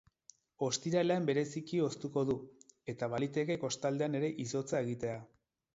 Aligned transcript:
Ostiralean 0.67 1.27
bereziki 1.27 1.81
hoztuko 1.89 2.23
du, 2.31 2.39
eta 2.95 3.13
baliteke 3.17 3.61
kostaldean 3.67 4.23
ere 4.23 4.35
izotza 4.49 4.85
egitea. 4.89 5.25